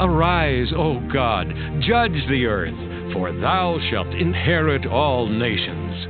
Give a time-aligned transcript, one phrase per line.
[0.00, 1.46] Arise, O God,
[1.86, 6.08] judge the earth, for thou shalt inherit all nations.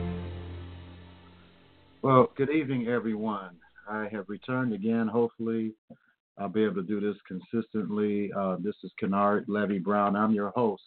[2.00, 3.56] Well, good evening, everyone.
[3.86, 5.06] I have returned again.
[5.06, 5.74] Hopefully,
[6.38, 8.32] I'll be able to do this consistently.
[8.32, 10.16] Uh, this is Kennard Levy Brown.
[10.16, 10.82] I'm your host.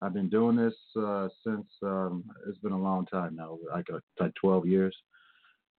[0.00, 3.98] I've been doing this uh, since um, it's been a long time now, like uh,
[4.18, 4.96] like 12 years.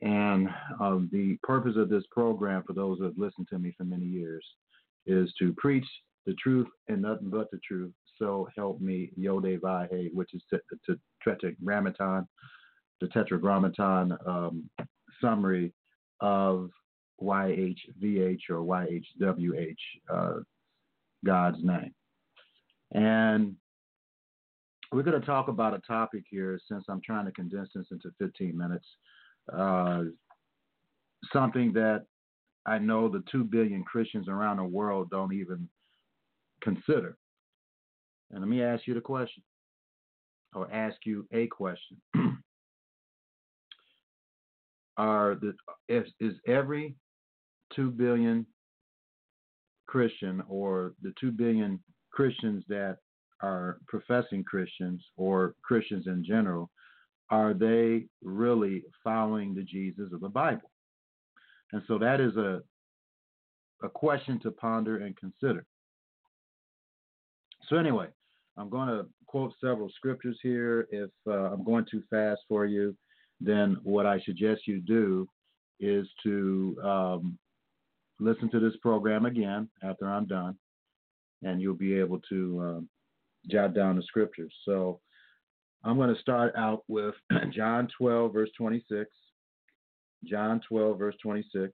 [0.04, 0.48] And
[0.80, 4.06] um, the purpose of this program, for those who have listened to me for many
[4.06, 4.46] years,
[5.08, 5.86] is to preach
[6.26, 7.92] the truth and nothing but the truth.
[8.18, 12.28] So help me, Yode Vahe, which is the Tetragrammaton,
[13.00, 14.70] the Tetragrammaton um,
[15.20, 15.74] summary
[16.20, 16.70] of
[17.22, 19.76] YHVH or YHWH,
[20.14, 20.34] uh,
[21.26, 21.94] God's name.
[22.94, 23.56] And
[24.92, 28.12] we're going to talk about a topic here since I'm trying to condense this into
[28.20, 28.86] 15 minutes.
[29.52, 30.04] Uh,
[31.32, 32.06] something that
[32.66, 35.68] I know the 2 billion Christians around the world don't even
[36.62, 37.18] consider.
[38.32, 39.44] And let me ask you the question,
[40.54, 42.02] or ask you a question.
[44.98, 45.54] Are the
[45.88, 46.96] is, is every
[47.76, 48.46] two billion
[49.88, 51.80] Christian or the two billion
[52.12, 52.98] Christians that
[53.42, 56.70] are professing Christians or Christians in general,
[57.30, 60.70] are they really following the Jesus of the Bible?
[61.72, 62.62] And so that is a
[63.84, 65.66] a question to ponder and consider.
[67.72, 68.08] So anyway,
[68.58, 70.90] I'm going to quote several scriptures here.
[70.92, 72.94] If uh, I'm going too fast for you,
[73.40, 75.26] then what I suggest you do
[75.80, 77.40] is to um,
[78.20, 80.58] listen to this program again after I'm done,
[81.44, 82.90] and you'll be able to um,
[83.50, 84.54] jot down the scriptures.
[84.66, 85.00] So
[85.86, 87.16] I'm going to start out with
[87.56, 89.10] John 12, verse 26.
[90.26, 91.72] John 12, verse 26.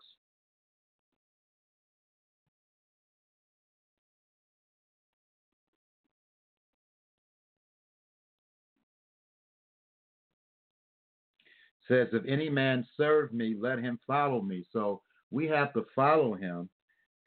[11.87, 14.65] Says, If any man serve me, let him follow me.
[14.71, 16.69] So we have to follow him.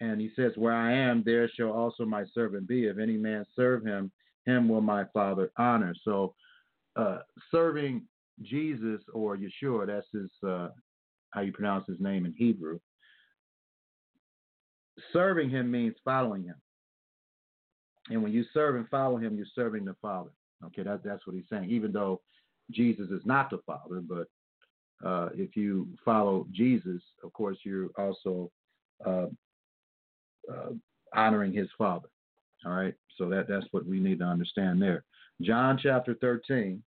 [0.00, 2.86] And he says, Where I am, there shall also my servant be.
[2.86, 4.10] If any man serve him,
[4.46, 5.94] him will my Father honor.
[6.04, 6.34] So
[6.96, 7.18] uh,
[7.50, 8.02] serving
[8.42, 10.68] Jesus or Yeshua, that's his uh,
[11.30, 12.78] how you pronounce his name in Hebrew.
[15.12, 16.56] Serving him means following him.
[18.08, 20.30] And when you serve and follow him, you're serving the Father.
[20.66, 21.70] Okay, that, that's what he's saying.
[21.70, 22.20] Even though
[22.70, 24.26] Jesus is not the Father, but
[25.04, 28.50] uh, if you follow Jesus, of course, you're also
[29.06, 29.26] uh,
[30.50, 30.70] uh,
[31.14, 32.08] honoring his Father.
[32.66, 35.04] All right, so that that's what we need to understand there.
[35.40, 36.82] John chapter 13,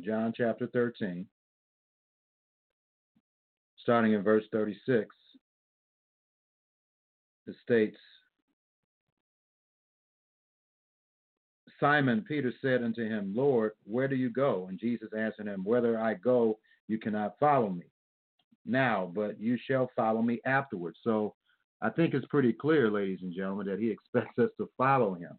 [0.00, 1.26] John chapter 13,
[3.80, 5.14] starting in verse 36,
[7.46, 7.96] it states,
[11.78, 14.66] Simon Peter said unto him, Lord, where do you go?
[14.68, 16.58] And Jesus answered him, Whether I go,
[16.92, 17.86] you cannot follow me
[18.66, 20.98] now, but you shall follow me afterwards.
[21.02, 21.34] So
[21.80, 25.32] I think it's pretty clear, ladies and gentlemen, that he expects us to follow him.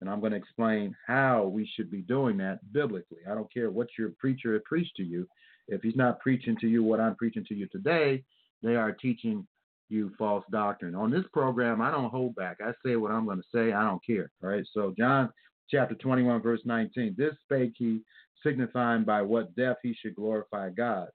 [0.00, 3.18] And I'm going to explain how we should be doing that biblically.
[3.30, 5.26] I don't care what your preacher preached to you.
[5.68, 8.24] If he's not preaching to you what I'm preaching to you today,
[8.62, 9.46] they are teaching
[9.88, 10.94] you false doctrine.
[10.94, 12.58] On this program, I don't hold back.
[12.60, 13.72] I say what I'm going to say.
[13.72, 14.30] I don't care.
[14.42, 14.64] All right.
[14.72, 15.30] So, John
[15.70, 17.14] chapter 21, verse 19.
[17.16, 18.00] This spake he,
[18.42, 21.08] signifying by what death he should glorify God.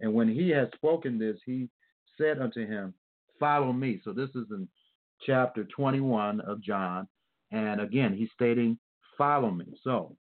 [0.00, 1.68] And when he had spoken this, he
[2.18, 2.94] said unto him,
[3.38, 4.00] Follow me.
[4.04, 4.68] So, this is in
[5.24, 7.08] chapter 21 of John.
[7.52, 8.78] And again, he's stating,
[9.16, 9.66] Follow me.
[9.82, 10.16] So,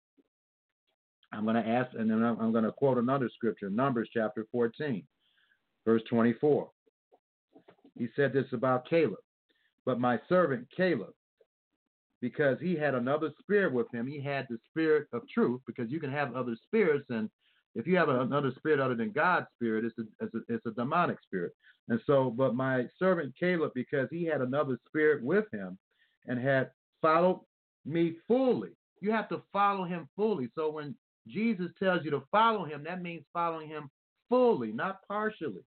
[1.31, 5.03] I'm going to ask, and then I'm going to quote another scripture, Numbers chapter 14,
[5.85, 6.69] verse 24.
[7.97, 9.19] He said this about Caleb.
[9.85, 11.13] But my servant Caleb,
[12.25, 14.07] because he had another spirit with him.
[14.07, 17.29] He had the spirit of truth because you can have other spirits, and
[17.75, 20.71] if you have another spirit other than God's spirit, it's a, it's a, it's a
[20.71, 21.51] demonic spirit.
[21.87, 25.77] And so, but my servant Caleb, because he had another spirit with him
[26.25, 27.41] and had followed
[27.85, 28.71] me fully.
[29.01, 30.49] You have to follow him fully.
[30.55, 30.95] So when
[31.27, 33.91] Jesus tells you to follow him, that means following him
[34.29, 35.61] fully, not partially.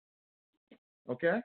[1.07, 1.39] Okay?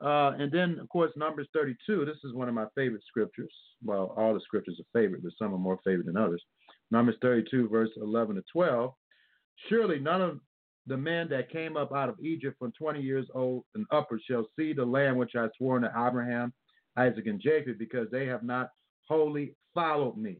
[0.00, 2.04] Uh, and then, of course, Numbers 32.
[2.04, 3.52] This is one of my favorite scriptures.
[3.84, 6.42] Well, all the scriptures are favorite, but some are more favorite than others.
[6.90, 8.92] Numbers 32, verse 11 to 12.
[9.68, 10.40] Surely none of
[10.86, 14.46] the men that came up out of Egypt from 20 years old and upward shall
[14.56, 16.52] see the land which I swore to Abraham,
[16.96, 18.70] Isaac, and Jacob, because they have not
[19.06, 20.38] wholly followed me,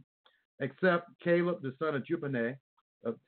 [0.61, 2.57] except Caleb the son of Jephunneh,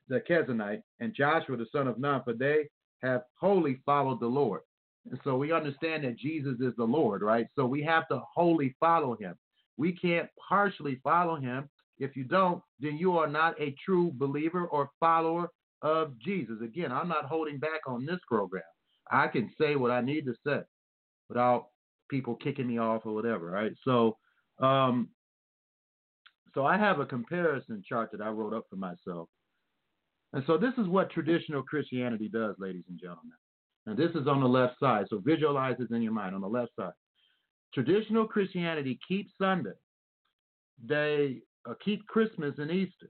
[0.07, 2.69] the Kenizzite, and Joshua the son of Nun, for they
[3.03, 4.61] have wholly followed the Lord.
[5.09, 7.47] And so we understand that Jesus is the Lord, right?
[7.55, 9.35] So we have to wholly follow him.
[9.77, 11.69] We can't partially follow him.
[11.97, 15.49] If you don't, then you are not a true believer or follower
[15.81, 16.57] of Jesus.
[16.63, 18.63] Again, I'm not holding back on this program.
[19.09, 20.61] I can say what I need to say
[21.29, 21.67] without
[22.09, 23.71] people kicking me off or whatever, right?
[23.83, 24.17] So,
[24.59, 25.09] um,
[26.53, 29.29] so I have a comparison chart that I wrote up for myself.
[30.33, 33.33] And so this is what traditional Christianity does, ladies and gentlemen.
[33.85, 35.05] And this is on the left side.
[35.09, 36.93] So visualize this in your mind on the left side.
[37.73, 39.71] Traditional Christianity keeps Sunday.
[40.85, 43.09] They uh, keep Christmas and Easter.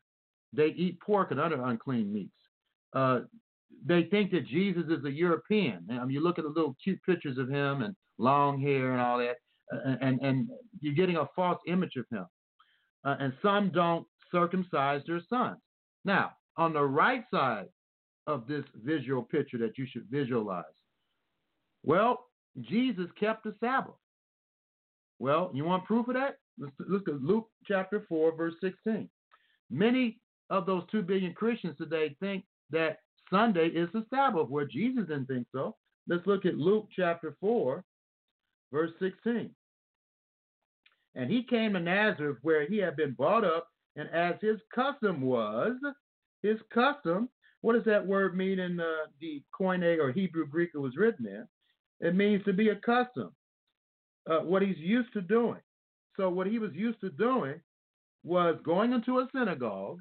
[0.53, 2.31] They eat pork and other unclean meats.
[2.93, 3.21] Uh,
[3.85, 5.85] they think that Jesus is a European.
[5.89, 9.01] I mean, you look at the little cute pictures of him and long hair and
[9.01, 9.37] all that,
[9.73, 10.49] uh, and, and
[10.81, 12.25] you're getting a false image of him.
[13.03, 15.57] Uh, and some don't circumcise their sons.
[16.05, 17.67] Now, on the right side
[18.27, 20.63] of this visual picture that you should visualize,
[21.83, 22.25] well,
[22.59, 23.95] Jesus kept the Sabbath.
[25.19, 26.37] Well, you want proof of that?
[26.57, 29.09] Let's look at Luke chapter 4, verse 16.
[29.69, 30.19] Many
[30.49, 35.27] of those 2 billion Christians today think that Sunday is the Sabbath, where Jesus didn't
[35.27, 35.75] think so.
[36.07, 37.83] Let's look at Luke chapter 4,
[38.71, 39.51] verse 16.
[41.15, 45.21] And he came to Nazareth, where he had been brought up, and as his custom
[45.21, 45.73] was,
[46.41, 47.29] his custom,
[47.61, 51.25] what does that word mean in uh, the Koine or Hebrew Greek it was written
[51.25, 51.47] in?
[51.99, 53.31] It means to be accustomed,
[54.29, 55.61] uh, what he's used to doing.
[56.17, 57.61] So, what he was used to doing
[58.23, 59.99] was going into a synagogue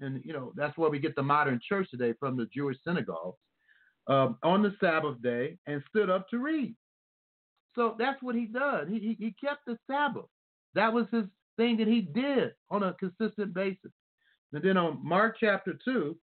[0.00, 3.38] and you know that's where we get the modern church today from the Jewish synagogues
[4.06, 6.74] um, on the Sabbath day and stood up to read.
[7.74, 8.88] So that's what he does.
[8.88, 10.24] He, he, kept the Sabbath.
[10.74, 11.24] That was his
[11.56, 13.92] thing that he did on a consistent basis.
[14.52, 16.16] And then on Mark chapter 2,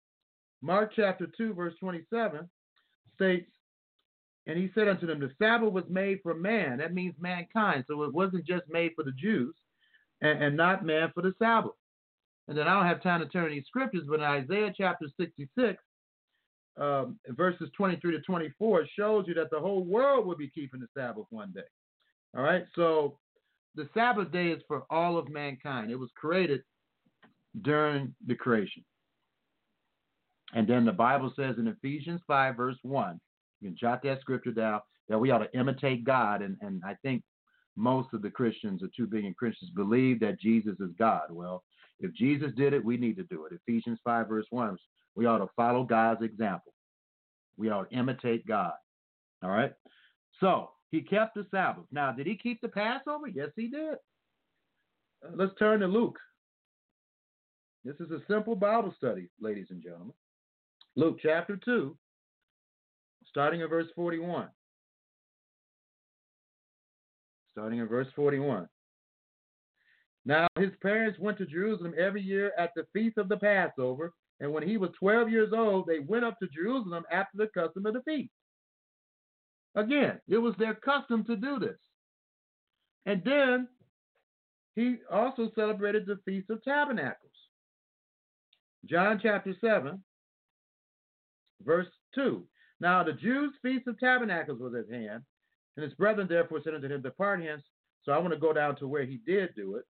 [0.62, 2.50] Mark chapter 2, verse 27
[3.16, 3.52] states,
[4.48, 6.78] And he said unto them, The Sabbath was made for man.
[6.78, 7.86] That means mankind.
[7.88, 9.56] So it wasn't just made for the Jews
[10.22, 11.72] and, and not man for the Sabbath.
[12.48, 15.82] And then I don't have time to turn these scriptures, but in Isaiah chapter 66,
[16.78, 20.80] um, verses 23 to 24, it shows you that the whole world will be keeping
[20.80, 21.62] the Sabbath one day.
[22.36, 23.18] All right, so
[23.76, 25.90] the Sabbath day is for all of mankind.
[25.90, 26.62] It was created
[27.62, 28.84] during the creation.
[30.56, 33.20] And then the Bible says in Ephesians 5, verse 1,
[33.60, 34.80] you can jot that scripture down,
[35.10, 36.42] that we ought to imitate God.
[36.42, 37.22] And, and I think
[37.76, 41.24] most of the Christians, the 2 billion Christians, believe that Jesus is God.
[41.30, 41.64] Well,
[42.00, 43.54] if Jesus did it, we need to do it.
[43.68, 44.78] Ephesians 5, verse 1,
[45.16, 46.74] we ought to follow God's example.
[47.58, 48.74] We ought to imitate God.
[49.44, 49.74] All right?
[50.40, 51.86] So, he kept the Sabbath.
[51.92, 53.28] Now, did he keep the Passover?
[53.28, 53.96] Yes, he did.
[55.26, 56.18] Uh, let's turn to Luke.
[57.84, 60.14] This is a simple Bible study, ladies and gentlemen.
[60.96, 61.98] Luke chapter 2,
[63.28, 64.48] starting at verse 41.
[67.52, 68.68] Starting at verse 41.
[70.26, 74.52] Now his parents went to Jerusalem every year at the feast of the Passover, and
[74.52, 77.94] when he was 12 years old, they went up to Jerusalem after the custom of
[77.94, 78.32] the feast.
[79.76, 81.78] Again, it was their custom to do this.
[83.06, 83.68] And then
[84.76, 87.32] he also celebrated the Feast of Tabernacles.
[88.86, 90.04] John chapter 7,
[91.64, 92.44] verse 2.
[92.80, 95.24] Now the Jews' Feast of Tabernacles was at hand,
[95.78, 97.64] and his brethren therefore said unto him, Depart hence.
[98.04, 99.84] So I want to go down to where he did do it.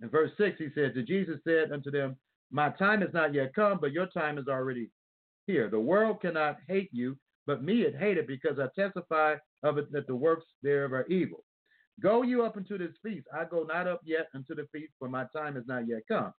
[0.00, 2.16] In verse 6, he said, To Jesus said unto them,
[2.50, 4.90] My time is not yet come, but your time is already
[5.46, 5.68] here.
[5.68, 10.06] The world cannot hate you, but me it hated, because I testify of it that
[10.06, 11.44] the works thereof are evil.
[12.00, 13.26] Go you up into this feast.
[13.34, 16.32] I go not up yet unto the feast, for my time is not yet come.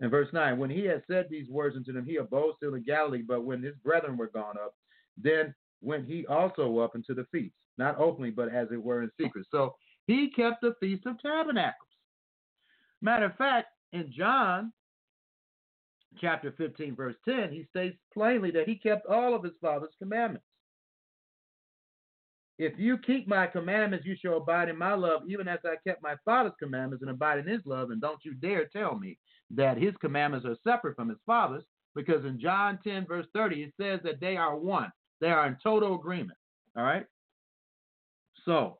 [0.00, 2.82] In verse 9, when he had said these words unto them, he abode still in
[2.82, 4.74] Galilee, but when his brethren were gone up,
[5.16, 9.10] then went he also up into the feast, not openly, but as it were in
[9.18, 9.46] secret.
[9.50, 9.74] So
[10.06, 11.88] he kept the Feast of Tabernacles.
[13.00, 14.72] Matter of fact, in John
[16.20, 20.46] chapter 15, verse 10, he states plainly that he kept all of his father's commandments.
[22.58, 26.02] If you keep my commandments, you shall abide in my love, even as I kept
[26.02, 27.90] my father's commandments and abide in his love.
[27.90, 29.18] And don't you dare tell me
[29.50, 33.72] that his commandments are separate from his father's, because in John 10, verse 30, it
[33.80, 34.90] says that they are one.
[35.20, 36.38] They are in total agreement.
[36.76, 37.06] All right?
[38.44, 38.78] So,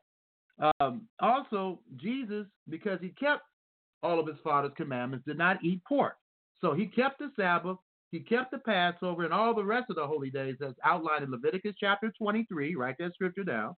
[0.80, 3.42] um, also, Jesus, because he kept
[4.02, 6.16] all of his father's commandments, did not eat pork.
[6.60, 7.76] So he kept the Sabbath,
[8.12, 11.30] he kept the Passover, and all the rest of the holy days as outlined in
[11.30, 12.74] Leviticus chapter 23.
[12.76, 13.74] Write that scripture down.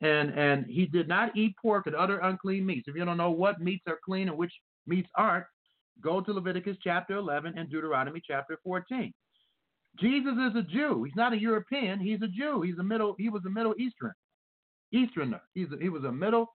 [0.00, 2.88] And and he did not eat pork and other unclean meats.
[2.88, 4.52] If you don't know what meats are clean and which
[4.86, 5.44] meats aren't,
[6.02, 9.12] go to Leviticus chapter 11 and Deuteronomy chapter 14.
[9.98, 11.04] Jesus is a Jew.
[11.04, 12.00] He's not a European.
[12.00, 12.62] He's a Jew.
[12.62, 13.14] He's a middle.
[13.18, 14.12] He was a Middle Eastern,
[14.92, 15.42] Easterner.
[15.52, 16.46] He's a, he was a Middle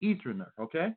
[0.00, 0.52] Easterner.
[0.60, 0.88] Okay,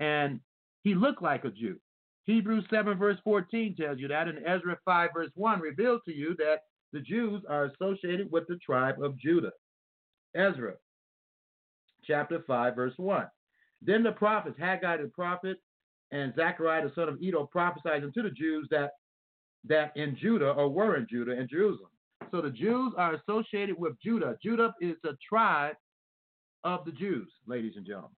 [0.00, 0.40] and
[0.84, 1.78] he looked like a Jew.
[2.24, 6.36] Hebrews 7 verse 14 tells you that, and Ezra 5 verse 1 reveals to you
[6.38, 6.60] that
[6.92, 9.52] the Jews are associated with the tribe of Judah.
[10.34, 10.74] Ezra
[12.04, 13.26] chapter 5 verse 1.
[13.80, 15.58] Then the prophets, Haggai the prophet
[16.10, 18.92] and Zechariah the son of Iddo prophesied unto the Jews that
[19.64, 21.90] that in Judah or were in Judah and Jerusalem.
[22.30, 24.36] So the Jews are associated with Judah.
[24.42, 25.76] Judah is a tribe
[26.64, 28.10] of the Jews, ladies and gentlemen.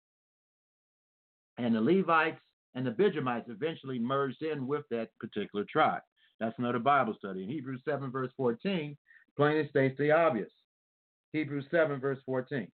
[1.58, 2.40] And the Levites
[2.76, 6.02] and the Benjamites eventually merged in with that particular tribe.
[6.40, 7.44] That's another Bible study.
[7.44, 8.98] In Hebrews 7, verse 14,
[9.38, 10.50] plainly states the obvious.
[11.32, 12.68] Hebrews 7, verse 14.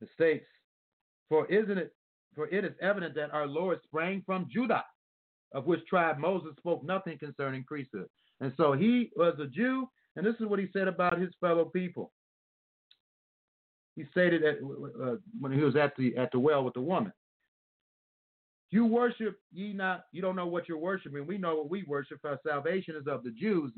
[0.00, 0.46] It states,
[1.28, 1.92] For isn't it
[2.34, 4.84] for it is evident that our Lord sprang from Judah,
[5.52, 8.06] of which tribe Moses spoke nothing concerning priesthood.
[8.40, 11.64] And so he was a Jew, and this is what he said about his fellow
[11.64, 12.12] people
[13.98, 17.12] he stated that uh, when he was at the at the well with the woman.
[18.70, 21.26] You worship ye not, you don't know what you're worshiping.
[21.26, 22.20] We know what we worship.
[22.24, 23.72] Our salvation is of the Jews,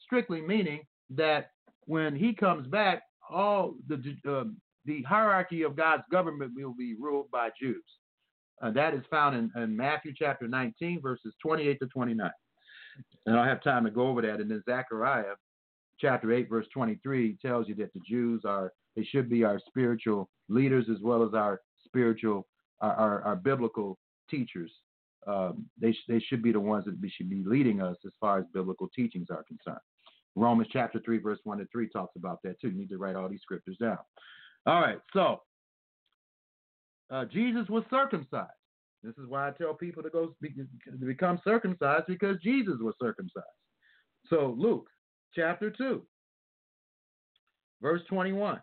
[0.00, 1.50] strictly meaning that
[1.86, 4.44] when he comes back, all the uh,
[4.86, 7.84] the hierarchy of God's government will be ruled by Jews.
[8.62, 12.30] Uh, that is found in, in, Matthew chapter 19, verses 28 to 29.
[13.26, 14.40] And I don't have time to go over that.
[14.40, 15.34] And then Zechariah
[16.00, 20.28] chapter 8, verse 23 tells you that the Jews are they should be our spiritual
[20.48, 22.46] leaders as well as our spiritual,
[22.80, 23.96] our, our, our biblical
[24.28, 24.72] teachers.
[25.26, 28.44] Um, they, they should be the ones that should be leading us as far as
[28.52, 29.82] biblical teachings are concerned.
[30.34, 32.70] Romans chapter 3, verse 1 to 3 talks about that too.
[32.70, 33.98] You need to write all these scriptures down.
[34.66, 35.42] All right, so
[37.10, 38.50] uh, Jesus was circumcised.
[39.02, 43.46] This is why I tell people to go to become circumcised because Jesus was circumcised.
[44.28, 44.88] So Luke
[45.34, 46.02] chapter 2,
[47.82, 48.60] verse 21.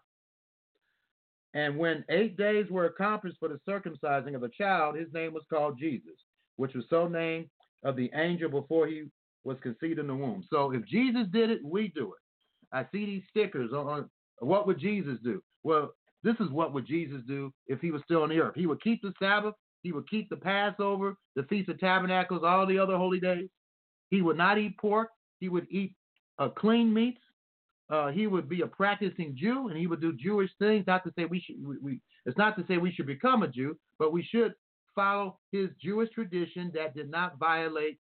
[1.53, 5.43] And when eight days were accomplished for the circumcising of the child, his name was
[5.49, 6.15] called Jesus,
[6.57, 7.47] which was so named
[7.83, 9.05] of the angel before he
[9.45, 10.43] was conceived in the womb.
[10.49, 12.75] So if Jesus did it, we do it.
[12.75, 15.41] I see these stickers on, what would Jesus do?
[15.63, 15.93] Well,
[16.23, 18.55] this is what would Jesus do if he was still on the earth.
[18.55, 19.53] He would keep the Sabbath,
[19.83, 23.47] he would keep the Passover, the Feast of Tabernacles, all the other holy days.
[24.09, 25.09] He would not eat pork.
[25.39, 25.93] He would eat
[26.39, 27.21] uh, clean meats
[27.89, 30.85] uh, he would be a practicing Jew and he would do Jewish things.
[30.87, 33.47] Not to say we should, we, we, it's not to say we should become a
[33.47, 34.53] Jew, but we should
[34.95, 37.99] follow his Jewish tradition that did not violate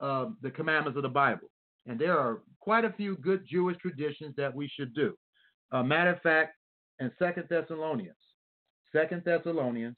[0.00, 1.48] uh, the commandments of the Bible.
[1.86, 5.14] And there are quite a few good Jewish traditions that we should do.
[5.72, 6.56] Uh, matter of fact,
[7.00, 8.16] in Second Thessalonians,
[8.92, 9.96] Second Thessalonians,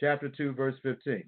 [0.00, 1.24] chapter two, verse fifteen,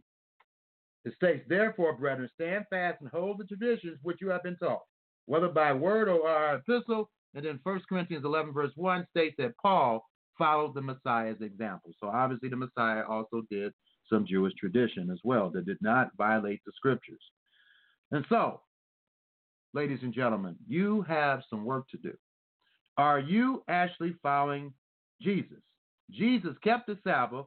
[1.04, 4.82] it states, "Therefore, brethren, stand fast and hold the traditions which you have been taught."
[5.26, 7.10] Whether by word or our epistle.
[7.34, 10.04] And then 1 Corinthians 11, verse 1 states that Paul
[10.38, 11.92] followed the Messiah's example.
[12.00, 13.72] So obviously, the Messiah also did
[14.10, 17.22] some Jewish tradition as well that did not violate the scriptures.
[18.12, 18.60] And so,
[19.72, 22.12] ladies and gentlemen, you have some work to do.
[22.96, 24.72] Are you actually following
[25.20, 25.58] Jesus?
[26.10, 27.46] Jesus kept the Sabbath,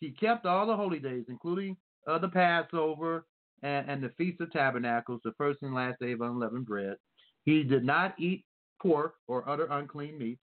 [0.00, 1.76] he kept all the holy days, including
[2.08, 3.26] uh, the Passover
[3.62, 6.96] and, and the Feast of Tabernacles, the first and last day of unleavened bread.
[7.44, 8.44] He did not eat
[8.80, 10.40] pork or other unclean meats.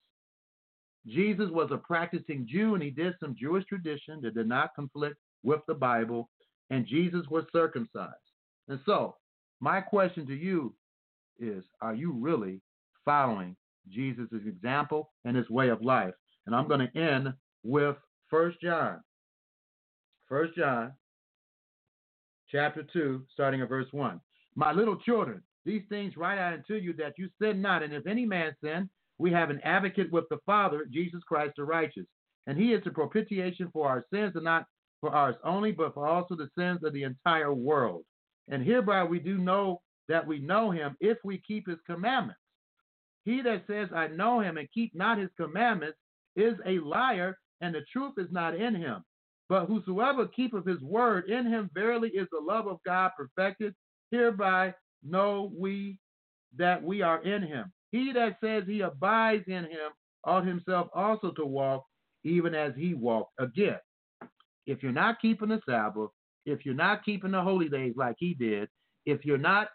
[1.06, 5.18] Jesus was a practicing Jew and he did some Jewish tradition that did not conflict
[5.44, 6.30] with the Bible,
[6.70, 8.14] and Jesus was circumcised.
[8.68, 9.16] And so,
[9.60, 10.74] my question to you
[11.40, 12.62] is Are you really
[13.06, 13.56] following
[13.90, 16.14] Jesus' example and his way of life?
[16.46, 17.96] And I'm going to end with
[18.30, 19.02] First John.
[20.28, 20.92] First John
[22.52, 24.20] chapter 2, starting at verse 1.
[24.56, 27.84] My little children, these things write I unto you that you sin not.
[27.84, 31.66] And if any man sin, we have an advocate with the Father, Jesus Christ the
[31.66, 32.06] righteous.
[32.48, 34.66] And he is the propitiation for our sins, and not
[35.02, 38.04] for ours only, but for also the sins of the entire world.
[38.48, 42.40] And hereby we do know that we know him if we keep his commandments.
[43.26, 45.98] He that says, I know him, and keep not his commandments,
[46.38, 49.04] is a liar, and the truth is not in him.
[49.50, 53.76] But whosoever keepeth his word, in him verily is the love of God perfected.
[54.12, 56.00] Hereby know we
[56.58, 57.72] that we are in him.
[57.92, 59.92] He that says he abides in him
[60.24, 61.84] ought himself also to walk
[62.24, 63.32] even as he walked.
[63.40, 63.80] Again,
[64.66, 66.10] if you're not keeping the Sabbath,
[66.46, 68.68] if you're not keeping the holy days like he did,
[69.06, 69.70] if you're not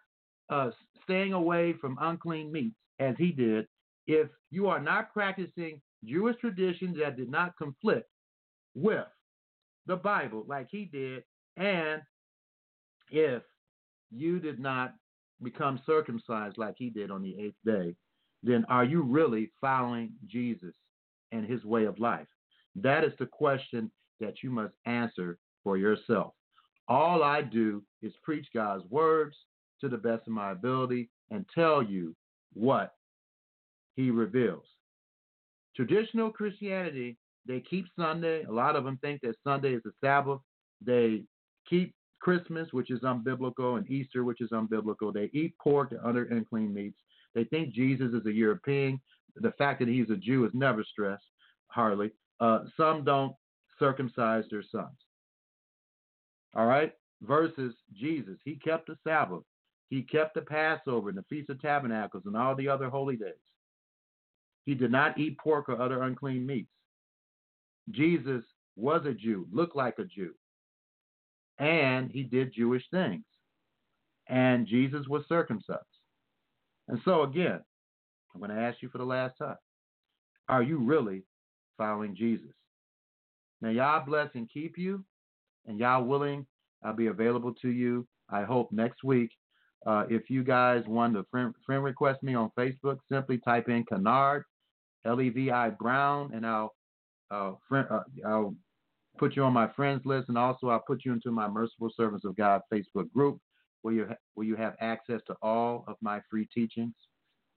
[0.50, 0.70] uh,
[1.04, 3.66] staying away from unclean meats as he did,
[4.06, 8.08] if you are not practicing Jewish traditions that did not conflict
[8.74, 9.06] with
[9.86, 11.22] the Bible like he did,
[11.56, 12.02] and
[13.10, 13.42] if
[14.10, 14.94] you did not
[15.42, 17.94] become circumcised like he did on the eighth day,
[18.42, 20.74] then are you really following Jesus
[21.30, 22.26] and his way of life?
[22.76, 26.34] That is the question that you must answer for yourself.
[26.88, 29.36] All I do is preach God's words
[29.80, 32.14] to the best of my ability and tell you
[32.54, 32.94] what
[33.94, 34.64] he reveals.
[35.74, 38.44] Traditional Christianity, they keep Sunday.
[38.44, 40.40] A lot of them think that Sunday is the Sabbath.
[40.84, 41.24] They
[41.68, 45.12] keep Christmas, which is unbiblical, and Easter, which is unbiblical.
[45.12, 46.98] They eat pork and other unclean meats.
[47.34, 49.00] They think Jesus is a European.
[49.34, 51.24] The fact that he's a Jew is never stressed,
[51.66, 52.12] hardly.
[52.38, 53.34] Uh, some don't
[53.76, 54.96] circumcise their sons.
[56.54, 56.92] All right?
[57.22, 58.38] Versus Jesus.
[58.44, 59.42] He kept the Sabbath.
[59.90, 63.32] He kept the Passover and the Feast of Tabernacles and all the other holy days.
[64.64, 66.70] He did not eat pork or other unclean meats.
[67.90, 68.44] Jesus
[68.76, 70.34] was a Jew, looked like a Jew
[71.62, 73.24] and he did Jewish things.
[74.28, 75.80] And Jesus was circumcised.
[76.88, 77.60] And so, again,
[78.34, 79.56] I'm going to ask you for the last time
[80.48, 81.22] are you really
[81.78, 82.50] following Jesus?
[83.60, 85.04] Now, Yah bless and keep you,
[85.66, 86.46] and Yah willing,
[86.82, 89.30] I'll be available to you, I hope, next week.
[89.86, 93.84] Uh, if you guys want to friend, friend request me on Facebook, simply type in
[93.84, 94.44] Kennard,
[95.04, 96.74] L E V I Brown, and I'll,
[97.68, 98.54] friend, uh, I'll
[99.18, 102.24] put you on my friends list, and also I'll put you into my Merciful Servants
[102.24, 103.38] of God Facebook group,
[103.82, 106.94] where you where you have access to all of my free teachings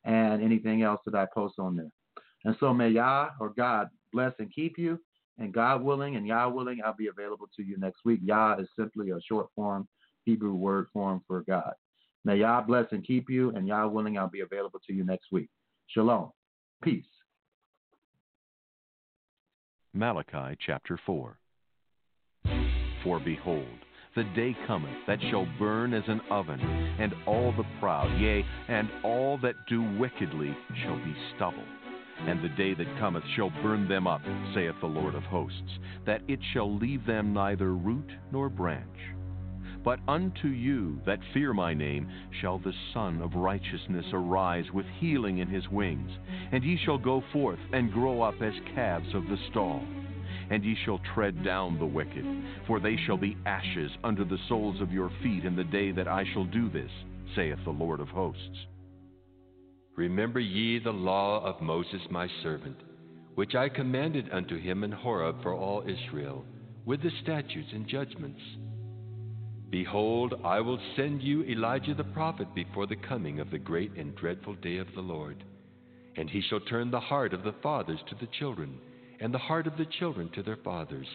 [0.04, 1.92] and anything else that I post on there.
[2.44, 5.00] And so may Yah or God bless and keep you,
[5.40, 8.20] and God willing and Yah willing, I'll be available to you next week.
[8.24, 9.88] Yah is simply a short form
[10.26, 11.74] Hebrew word form for God.
[12.24, 15.28] May Yah bless and keep you, and Yah willing, I'll be available to you next
[15.32, 15.50] week.
[15.88, 16.32] Shalom.
[16.82, 17.06] Peace.
[19.94, 21.38] Malachi chapter 4.
[23.06, 23.68] For behold,
[24.16, 28.90] the day cometh that shall burn as an oven, and all the proud, yea, and
[29.04, 31.64] all that do wickedly, shall be stubble.
[32.22, 34.22] And the day that cometh shall burn them up,
[34.56, 38.98] saith the Lord of hosts, that it shall leave them neither root nor branch.
[39.84, 42.10] But unto you that fear my name
[42.42, 46.10] shall the Sun of Righteousness arise with healing in his wings,
[46.52, 49.84] and ye shall go forth and grow up as calves of the stall
[50.50, 52.26] and ye shall tread down the wicked,
[52.68, 56.08] for they shall be ashes under the soles of your feet in the day that
[56.08, 56.92] I shall do this,
[57.36, 58.68] saith the Lord of hosts.
[59.96, 62.78] Remember ye the law of Moses my servant,
[63.36, 66.46] which I commanded unto him in Horeb for all Israel,
[66.86, 68.42] with the statutes and judgments.
[69.70, 74.16] Behold, I will send you Elijah the prophet before the coming of the great and
[74.16, 75.44] dreadful day of the Lord.
[76.18, 78.80] And he shall turn the heart of the fathers to the children,
[79.20, 81.08] and the heart of the children to their fathers,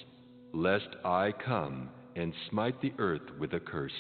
[0.52, 3.92] lest I come and smite the earth with a curse.